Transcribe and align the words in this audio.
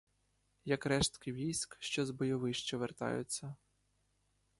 Як 0.65 0.85
рештки 0.85 1.31
військ, 1.33 1.77
що 1.79 2.05
з 2.05 2.11
бойовища 2.11 2.77
вертаються. 2.77 3.55